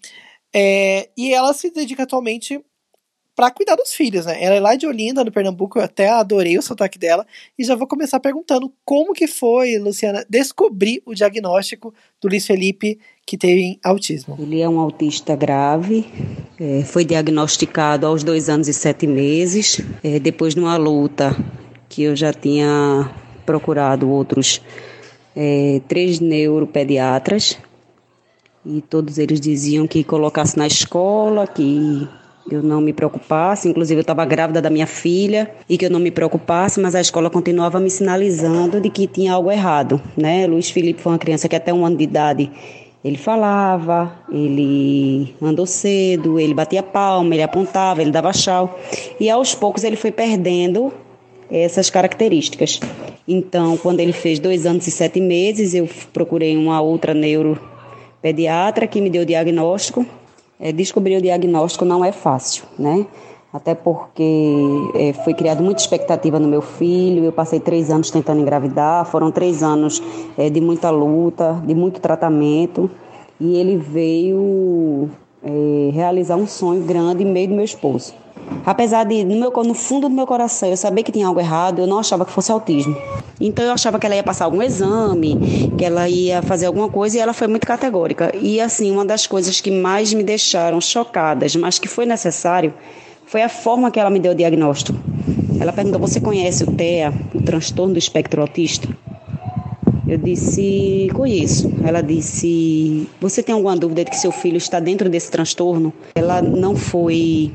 [0.54, 2.64] é, e ela se dedica atualmente
[3.36, 4.42] para cuidar dos filhos, né?
[4.42, 7.28] Ela é lá de Olinda, no Pernambuco, eu até adorei o sotaque dela.
[7.60, 12.98] E já vou começar perguntando como que foi, Luciana, descobrir o diagnóstico do Luiz Felipe
[13.28, 14.38] que tem autismo.
[14.40, 16.06] Ele é um autista grave,
[16.60, 21.36] é, foi diagnosticado aos dois anos e sete meses, é, depois de uma luta
[21.90, 23.12] que eu já tinha
[23.46, 24.62] procurado outros
[25.36, 27.58] é, três neuropediatras
[28.66, 32.08] e todos eles diziam que colocasse na escola, que
[32.50, 36.00] eu não me preocupasse, inclusive eu estava grávida da minha filha e que eu não
[36.00, 40.46] me preocupasse, mas a escola continuava me sinalizando de que tinha algo errado, né?
[40.46, 42.52] Luiz Felipe foi uma criança que até um ano de idade
[43.04, 48.80] ele falava, ele andou cedo, ele batia palma, ele apontava, ele dava tchau.
[49.20, 50.92] E aos poucos ele foi perdendo
[51.50, 52.80] essas características.
[53.28, 59.00] Então, quando ele fez dois anos e sete meses, eu procurei uma outra neuropediatra que
[59.00, 60.04] me deu o diagnóstico.
[60.60, 63.06] É, descobrir o diagnóstico não é fácil, né?
[63.52, 64.60] Até porque
[64.96, 67.24] é, foi criada muita expectativa no meu filho.
[67.24, 69.06] Eu passei três anos tentando engravidar.
[69.06, 70.04] Foram três anos
[70.38, 72.92] é, de muita luta, de muito tratamento.
[73.40, 75.10] E ele veio
[75.42, 78.14] é, realizar um sonho grande em meio do meu esposo.
[78.66, 81.80] Apesar de, no, meu, no fundo do meu coração, eu saber que tinha algo errado,
[81.80, 82.96] eu não achava que fosse autismo.
[83.40, 87.18] Então eu achava que ela ia passar algum exame, que ela ia fazer alguma coisa,
[87.18, 88.32] e ela foi muito categórica.
[88.36, 92.74] E assim, uma das coisas que mais me deixaram chocadas, mas que foi necessário,
[93.26, 94.98] foi a forma que ela me deu o diagnóstico.
[95.60, 98.88] Ela perguntou: Você conhece o TEA, o transtorno do espectro autista?
[100.08, 101.72] Eu disse: Conheço.
[101.84, 105.92] Ela disse: Você tem alguma dúvida de que seu filho está dentro desse transtorno?
[106.16, 107.52] Ela não foi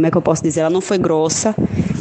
[0.00, 0.60] como é que eu posso dizer?
[0.60, 1.54] Ela não foi grossa,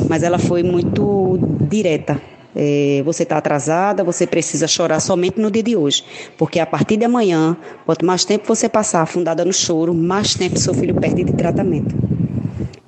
[0.08, 1.38] mas ela foi muito
[1.70, 2.20] direta.
[2.56, 6.04] É, você está atrasada, você precisa chorar somente no dia de hoje,
[6.38, 10.58] porque a partir de amanhã, quanto mais tempo você passar afundada no choro, mais tempo
[10.58, 11.94] seu filho perde de tratamento.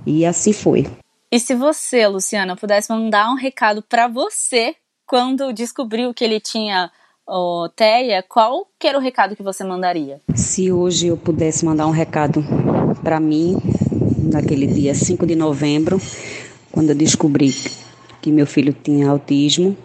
[0.06, 0.88] E assim foi.
[1.30, 6.89] E se você, Luciana, pudesse mandar um recado para você quando descobriu que ele tinha
[7.28, 10.21] o TEA, qual que era o recado que você mandaria?
[10.34, 12.43] Se hoje eu pudesse mandar um recado
[13.04, 13.58] para mim,
[14.22, 16.00] naquele dia 5 de novembro,
[16.72, 17.54] quando eu descobri
[18.22, 19.76] que meu filho tinha autismo,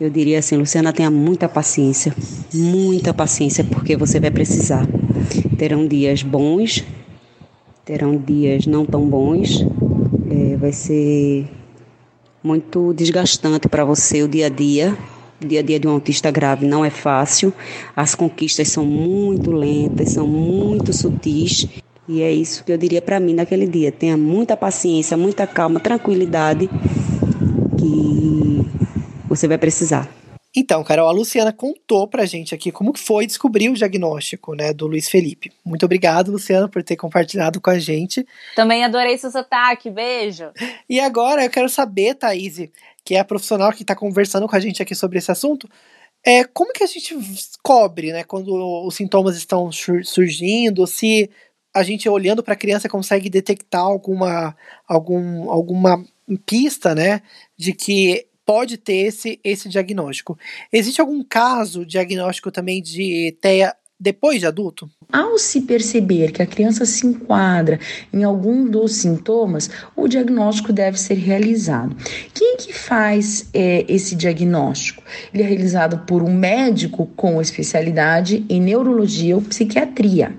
[0.00, 2.14] eu diria assim, Luciana, tenha muita paciência,
[2.54, 4.86] muita paciência, porque você vai precisar.
[5.56, 6.84] Terão dias bons,
[7.84, 9.66] terão dias não tão bons,
[10.30, 11.48] é, vai ser
[12.42, 14.96] muito desgastante para você o dia a dia.
[15.42, 17.52] O dia a dia de um autista grave não é fácil,
[17.94, 21.68] as conquistas são muito lentas, são muito sutis
[22.08, 23.92] e é isso que eu diria para mim naquele dia.
[23.92, 26.68] Tenha muita paciência, muita calma, tranquilidade,
[27.78, 28.66] que
[29.28, 30.08] você vai precisar.
[30.56, 34.86] Então, Carol, a Luciana contou pra gente aqui como foi descobrir o diagnóstico, né, do
[34.86, 35.52] Luiz Felipe.
[35.64, 38.26] Muito obrigado, Luciana, por ter compartilhado com a gente.
[38.56, 40.50] Também adorei seu sotaque, beijo.
[40.88, 42.68] E agora eu quero saber, Thaís,
[43.04, 45.68] que é a profissional que está conversando com a gente aqui sobre esse assunto,
[46.24, 47.16] é como que a gente
[47.62, 48.52] cobre, né, quando
[48.84, 51.30] os sintomas estão surgindo, se
[51.78, 56.04] a gente olhando para a criança consegue detectar alguma, algum, alguma
[56.44, 57.22] pista, né,
[57.56, 60.38] de que pode ter esse, esse diagnóstico.
[60.72, 64.88] Existe algum caso diagnóstico também de TEA depois de adulto?
[65.12, 67.80] Ao se perceber que a criança se enquadra
[68.12, 71.96] em algum dos sintomas, o diagnóstico deve ser realizado.
[72.32, 75.02] Quem que faz é, esse diagnóstico?
[75.34, 80.34] Ele é realizado por um médico com especialidade em neurologia ou psiquiatria.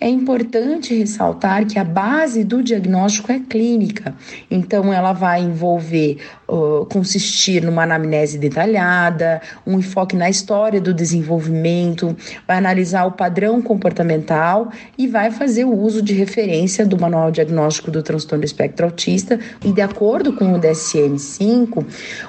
[0.00, 4.14] É importante ressaltar que a base do diagnóstico é clínica,
[4.50, 12.16] então ela vai envolver, uh, consistir numa anamnese detalhada, um enfoque na história do desenvolvimento,
[12.46, 17.90] vai analisar o padrão comportamental e vai fazer o uso de referência do Manual Diagnóstico
[17.90, 19.38] do Transtorno Espectro Autista.
[19.64, 21.84] E de acordo com o DSM-5,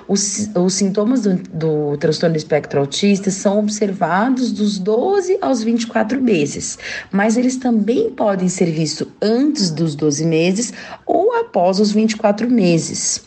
[0.07, 6.77] os, os sintomas do, do transtorno espectro autista são observados dos 12 aos 24 meses,
[7.11, 10.73] mas eles também podem ser vistos antes dos 12 meses
[11.05, 13.23] ou após os 24 meses.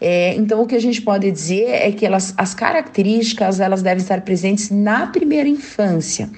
[0.00, 4.02] É, então, o que a gente pode dizer é que elas, as características elas devem
[4.02, 6.30] estar presentes na primeira infância.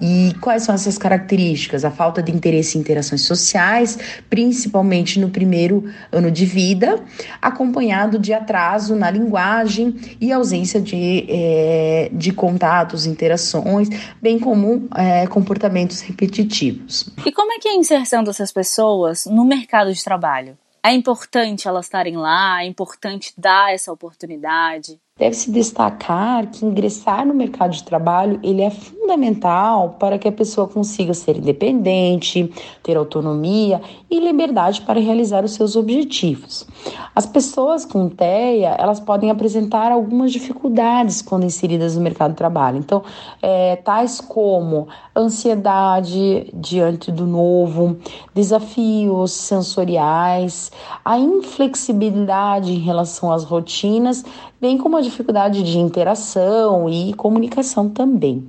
[0.00, 1.84] E quais são essas características?
[1.84, 7.02] A falta de interesse em interações sociais, principalmente no primeiro ano de vida,
[7.40, 13.88] acompanhado de atraso na linguagem e ausência de, é, de contatos, interações,
[14.20, 17.08] bem como é, comportamentos repetitivos.
[17.24, 20.56] E como é que é a inserção dessas pessoas no mercado de trabalho?
[20.84, 25.00] É importante elas estarem lá, é importante dar essa oportunidade.
[25.18, 30.68] Deve-se destacar que ingressar no mercado de trabalho ele é fundamental para que a pessoa
[30.68, 32.52] consiga ser independente,
[32.82, 36.66] ter autonomia e liberdade para realizar os seus objetivos.
[37.14, 42.76] As pessoas com TEA elas podem apresentar algumas dificuldades quando inseridas no mercado de trabalho.
[42.76, 43.02] Então,
[43.40, 47.96] é, tais como ansiedade diante do novo,
[48.34, 50.70] desafios sensoriais,
[51.02, 54.22] a inflexibilidade em relação às rotinas
[54.60, 58.48] bem como a dificuldade de interação e comunicação também.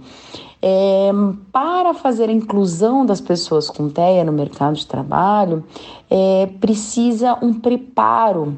[0.61, 1.11] É,
[1.51, 5.63] para fazer a inclusão das pessoas com TEA no mercado de trabalho,
[6.09, 8.57] é, precisa um preparo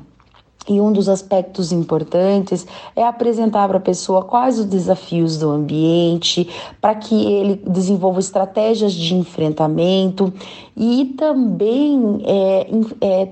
[0.67, 6.47] e um dos aspectos importantes é apresentar para a pessoa quais os desafios do ambiente,
[6.79, 10.31] para que ele desenvolva estratégias de enfrentamento
[10.77, 12.67] e também é,
[13.01, 13.29] é,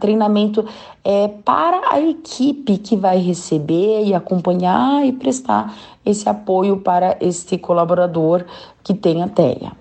[0.00, 0.64] treinamento
[1.08, 7.56] é, para a equipe que vai receber e acompanhar e prestar esse apoio para este
[7.56, 8.44] colaborador
[8.84, 9.72] que tem a TEA.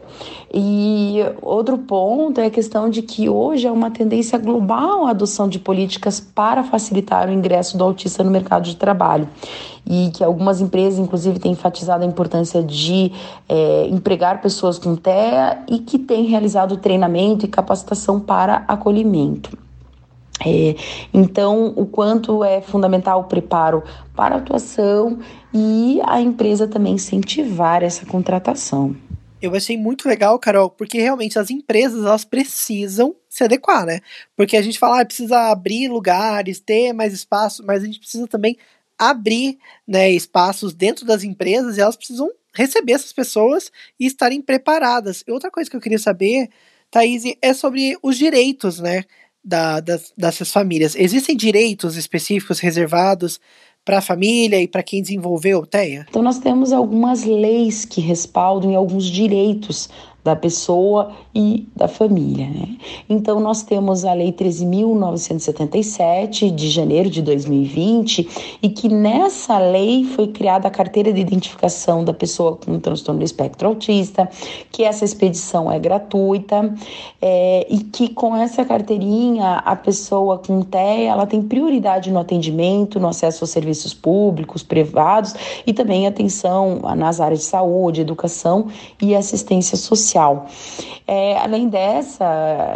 [0.54, 5.50] E outro ponto é a questão de que hoje é uma tendência global a adoção
[5.50, 9.28] de políticas para facilitar o ingresso do autista no mercado de trabalho.
[9.86, 13.12] E que algumas empresas, inclusive, têm enfatizado a importância de
[13.50, 19.68] é, empregar pessoas com TEA e que têm realizado treinamento e capacitação para acolhimento.
[20.45, 20.76] É,
[21.13, 23.84] então, o quanto é fundamental o preparo
[24.15, 25.19] para a atuação
[25.54, 28.95] e a empresa também incentivar essa contratação.
[29.41, 34.00] Eu achei muito legal, Carol, porque realmente as empresas elas precisam se adequar, né?
[34.36, 38.28] Porque a gente fala, ah, precisa abrir lugares, ter mais espaço, mas a gente precisa
[38.28, 38.58] também
[38.97, 45.23] abrir né, espaços dentro das empresas e elas precisam receber essas pessoas e estarem preparadas.
[45.28, 46.50] E outra coisa que eu queria saber,
[46.89, 49.04] Thaís, é sobre os direitos, né?
[49.50, 50.94] Da, das, dessas famílias.
[50.94, 53.40] Existem direitos específicos reservados
[53.88, 56.06] para a família e para quem desenvolveu o TEA?
[56.10, 59.90] Então, nós temos algumas leis que respaldam e alguns direitos
[60.28, 62.48] da pessoa e da família.
[62.48, 62.76] Né?
[63.10, 70.28] Então, nós temos a Lei 13.977, de janeiro de 2020, e que nessa lei foi
[70.28, 74.30] criada a carteira de identificação da pessoa com transtorno do espectro autista,
[74.70, 76.76] que essa expedição é gratuita,
[77.22, 83.00] é, e que com essa carteirinha, a pessoa com TEA, ela tem prioridade no atendimento,
[83.00, 85.34] no acesso aos serviços públicos, privados,
[85.66, 88.68] e também atenção nas áreas de saúde, educação
[89.02, 90.48] e assistência social social.
[91.06, 92.26] É, além dessa,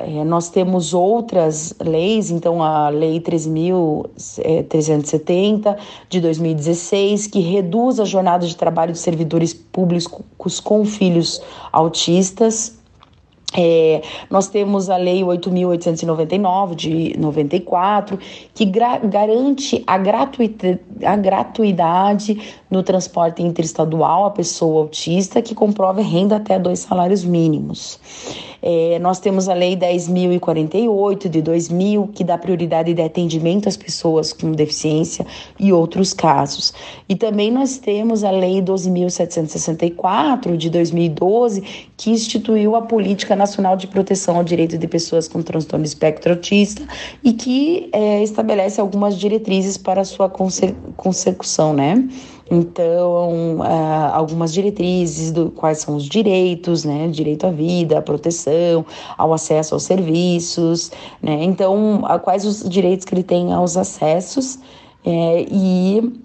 [0.05, 5.75] é, nós temos outras leis, então a Lei 13.370 é,
[6.07, 12.79] de 2016, que reduz a jornada de trabalho de servidores públicos com filhos autistas.
[13.53, 18.17] É, nós temos a Lei 8.899 de 94,
[18.53, 19.95] que garante a,
[21.11, 27.99] a gratuidade no transporte interestadual à pessoa autista que comprove renda até dois salários mínimos.
[28.61, 34.31] É, nós temos a Lei 10.048 de 2000, que dá prioridade de atendimento às pessoas
[34.31, 35.25] com deficiência
[35.59, 36.73] e outros casos.
[37.09, 41.63] E também nós temos a Lei 12.764 de 2012,
[41.97, 46.83] que instituiu a Política Nacional de Proteção ao Direito de Pessoas com Transtorno Espectro Autista
[47.23, 52.07] e que é, estabelece algumas diretrizes para sua consecução, né?
[52.53, 57.07] Então, uh, algumas diretrizes do quais são os direitos, né?
[57.07, 58.85] Direito à vida, à proteção,
[59.17, 60.91] ao acesso aos serviços,
[61.23, 61.45] né?
[61.45, 64.59] Então, a, quais os direitos que ele tem aos acessos
[65.05, 66.20] é, e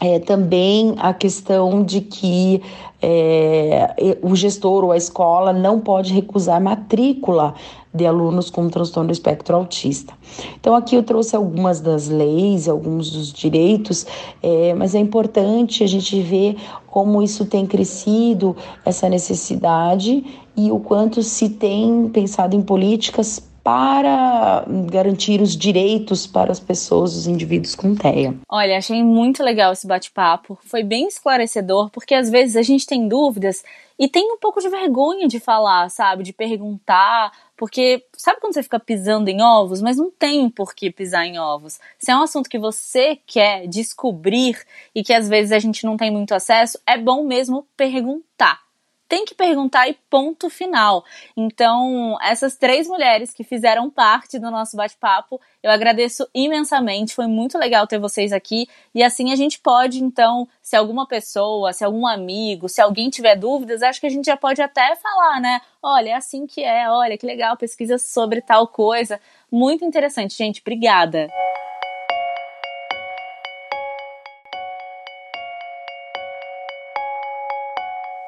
[0.00, 2.62] é, também a questão de que
[3.00, 7.54] é, o gestor ou a escola não pode recusar matrícula
[7.94, 10.12] de alunos com transtorno do espectro autista.
[10.60, 14.06] Então, aqui eu trouxe algumas das leis, alguns dos direitos,
[14.42, 16.56] é, mas é importante a gente ver
[16.86, 18.54] como isso tem crescido,
[18.84, 26.52] essa necessidade, e o quanto se tem pensado em políticas para garantir os direitos para
[26.52, 28.32] as pessoas, os indivíduos com TEA.
[28.48, 30.56] Olha, achei muito legal esse bate-papo.
[30.62, 33.64] Foi bem esclarecedor, porque às vezes a gente tem dúvidas
[33.98, 36.22] e tem um pouco de vergonha de falar, sabe?
[36.22, 40.88] De perguntar, porque sabe quando você fica pisando em ovos, mas não tem por que
[40.88, 41.80] pisar em ovos.
[41.98, 44.56] Se é um assunto que você quer descobrir
[44.94, 48.65] e que às vezes a gente não tem muito acesso, é bom mesmo perguntar
[49.08, 51.04] tem que perguntar e ponto final.
[51.36, 57.14] Então, essas três mulheres que fizeram parte do nosso bate-papo, eu agradeço imensamente.
[57.14, 58.66] Foi muito legal ter vocês aqui.
[58.94, 63.36] E assim a gente pode, então, se alguma pessoa, se algum amigo, se alguém tiver
[63.36, 65.60] dúvidas, acho que a gente já pode até falar, né?
[65.82, 69.20] Olha, é assim que é, olha que legal, pesquisa sobre tal coisa.
[69.50, 70.60] Muito interessante, gente.
[70.60, 71.28] Obrigada.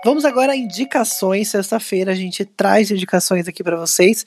[0.09, 1.51] Vamos agora a indicações.
[1.51, 4.25] Sexta-feira a gente traz indicações aqui para vocês.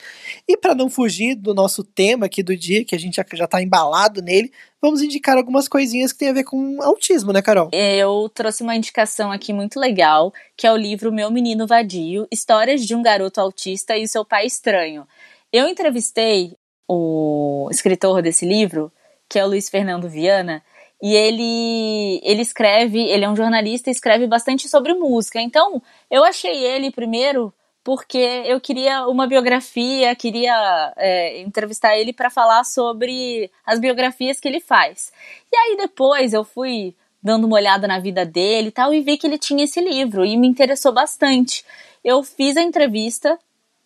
[0.48, 3.60] E para não fugir do nosso tema aqui do dia, que a gente já está
[3.60, 7.72] embalado nele, vamos indicar algumas coisinhas que tem a ver com autismo, né, Carol?
[7.74, 12.86] Eu trouxe uma indicação aqui muito legal, que é o livro Meu Menino Vadio: Histórias
[12.86, 15.08] de um Garoto Autista e Seu Pai Estranho.
[15.52, 16.56] Eu entrevistei
[16.88, 18.92] o escritor desse livro,
[19.28, 20.62] que é o Luiz Fernando Viana,
[21.02, 25.42] e ele ele escreve, ele é um jornalista e escreve bastante sobre música.
[25.42, 32.30] Então, eu achei ele primeiro porque eu queria uma biografia, queria é, entrevistar ele para
[32.30, 35.12] falar sobre as biografias que ele faz.
[35.52, 39.18] E aí depois eu fui dando uma olhada na vida dele e tal e vi
[39.18, 41.66] que ele tinha esse livro e me interessou bastante.
[42.04, 43.38] Eu fiz a entrevista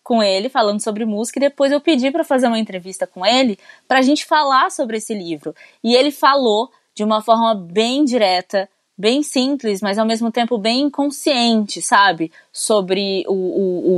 [0.02, 3.58] com ele falando sobre música e depois eu pedi para fazer uma entrevista com ele
[3.88, 5.54] para a gente falar sobre esse livro.
[5.82, 10.88] E ele falou de uma forma bem direta, bem simples, mas ao mesmo tempo bem
[10.88, 12.32] consciente, sabe?
[12.50, 13.92] Sobre o, o,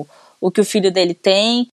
[0.00, 0.06] o,
[0.40, 1.68] o que o filho dele tem,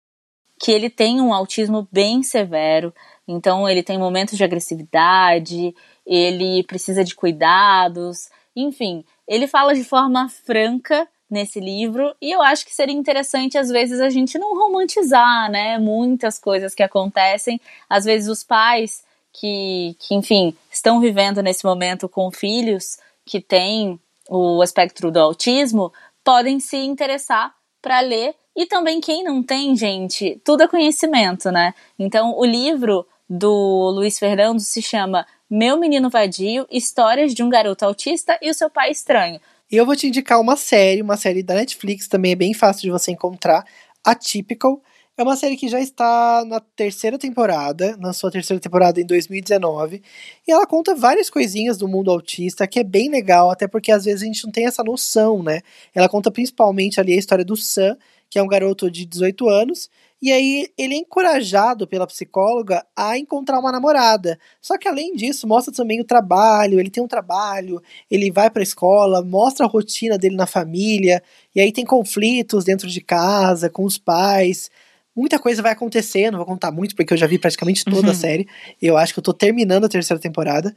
[0.59, 2.91] que ele tem um autismo bem severo,
[3.27, 5.75] então ele tem momentos de agressividade,
[6.05, 12.65] ele precisa de cuidados, enfim, ele fala de forma franca nesse livro e eu acho
[12.65, 18.03] que seria interessante às vezes a gente não romantizar, né, muitas coisas que acontecem, às
[18.03, 19.03] vezes os pais
[19.33, 25.91] que, que enfim, estão vivendo nesse momento com filhos que têm o espectro do autismo
[26.23, 31.73] podem se interessar para ler e também quem não tem, gente, tudo é conhecimento, né?
[31.97, 37.85] Então, o livro do Luiz Fernando se chama Meu Menino Vadio: Histórias de um Garoto
[37.85, 39.39] Autista e o Seu Pai Estranho.
[39.71, 42.81] E eu vou te indicar uma série, uma série da Netflix, também é bem fácil
[42.81, 43.65] de você encontrar,
[44.03, 44.81] Atypical.
[45.21, 50.01] É uma série que já está na terceira temporada, na sua terceira temporada em 2019,
[50.47, 54.03] e ela conta várias coisinhas do mundo autista, que é bem legal, até porque às
[54.05, 55.61] vezes a gente não tem essa noção, né?
[55.93, 57.95] Ela conta principalmente ali a história do Sam,
[58.31, 63.15] que é um garoto de 18 anos, e aí ele é encorajado pela psicóloga a
[63.15, 64.39] encontrar uma namorada.
[64.59, 68.63] Só que além disso, mostra também o trabalho, ele tem um trabalho, ele vai para
[68.63, 71.21] a escola, mostra a rotina dele na família,
[71.53, 74.71] e aí tem conflitos dentro de casa, com os pais.
[75.15, 78.11] Muita coisa vai acontecer, não vou contar muito porque eu já vi praticamente toda uhum.
[78.11, 78.47] a série.
[78.81, 80.73] Eu acho que eu tô terminando a terceira temporada.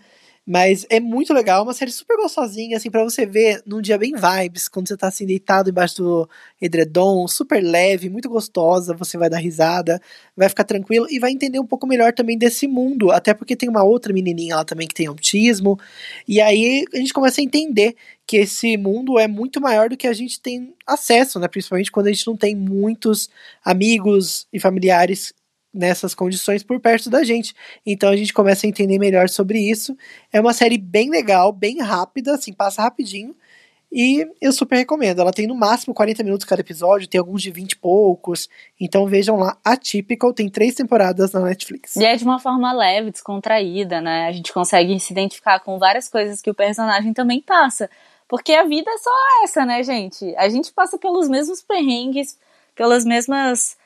[0.46, 4.12] Mas é muito legal, uma série super gostosinha, assim, para você ver num dia bem
[4.14, 6.28] vibes, quando você tá assim, deitado embaixo do
[6.60, 9.98] edredom, super leve, muito gostosa, você vai dar risada,
[10.36, 13.70] vai ficar tranquilo e vai entender um pouco melhor também desse mundo, até porque tem
[13.70, 15.78] uma outra menininha lá também que tem autismo,
[16.28, 20.06] e aí a gente começa a entender que esse mundo é muito maior do que
[20.06, 23.30] a gente tem acesso, né, principalmente quando a gente não tem muitos
[23.64, 25.32] amigos e familiares
[25.74, 27.54] nessas condições por perto da gente.
[27.84, 29.96] Então a gente começa a entender melhor sobre isso.
[30.32, 33.34] É uma série bem legal, bem rápida, assim, passa rapidinho.
[33.96, 35.20] E eu super recomendo.
[35.20, 38.48] Ela tem no máximo 40 minutos cada episódio, tem alguns de 20 e poucos.
[38.80, 41.94] Então vejam lá, Atypical tem três temporadas na Netflix.
[41.94, 44.26] E é de uma forma leve, descontraída, né?
[44.26, 47.88] A gente consegue se identificar com várias coisas que o personagem também passa.
[48.28, 49.10] Porque a vida é só
[49.44, 50.34] essa, né, gente?
[50.36, 52.36] A gente passa pelos mesmos perrengues,
[52.74, 53.76] pelas mesmas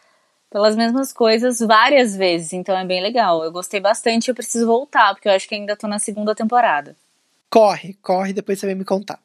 [0.50, 3.44] pelas mesmas coisas várias vezes, então é bem legal.
[3.44, 6.96] Eu gostei bastante, eu preciso voltar, porque eu acho que ainda tô na segunda temporada.
[7.50, 9.18] Corre, corre, depois você vem me contar.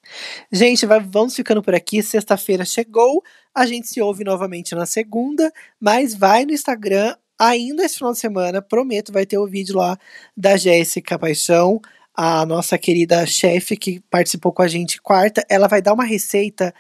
[0.52, 2.02] Gente, vai, vamos ficando por aqui.
[2.02, 3.22] Sexta-feira chegou,
[3.54, 8.20] a gente se ouve novamente na segunda, mas vai no Instagram ainda esse final de
[8.20, 9.98] semana, prometo, vai ter o vídeo lá
[10.38, 11.82] da Jéssica Paixão,
[12.16, 15.44] a nossa querida chefe que participou com a gente quarta.
[15.50, 16.74] Ela vai dar uma receita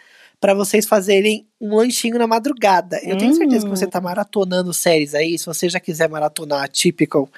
[0.44, 3.00] para vocês fazerem um lanchinho na madrugada.
[3.02, 5.40] Eu tenho certeza que você tá maratonando séries aí.
[5.40, 7.30] Se você já quiser maratonar a Typical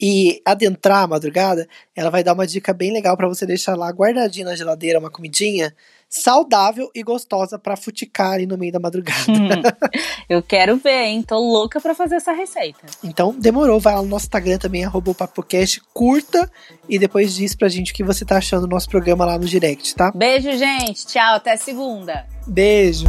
[0.00, 3.90] e adentrar a madrugada, ela vai dar uma dica bem legal para você deixar lá
[3.90, 5.74] guardadinha na geladeira uma comidinha
[6.12, 9.24] saudável e gostosa para futicar no meio da madrugada.
[9.30, 9.48] Hum.
[10.28, 11.22] Eu quero ver, hein?
[11.22, 12.80] Tô louca para fazer essa receita.
[13.02, 13.80] Então, demorou.
[13.80, 14.84] Vai lá no nosso Instagram também,
[15.14, 16.50] papocast, curta
[16.86, 19.46] e depois diz pra gente o que você tá achando do nosso programa lá no
[19.46, 20.12] direct, tá?
[20.14, 21.06] Beijo, gente.
[21.06, 21.36] Tchau.
[21.36, 22.26] Até segunda.
[22.46, 23.06] Beijo.